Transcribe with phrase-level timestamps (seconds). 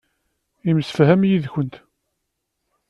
[0.65, 1.75] Yemsefham yid-kent.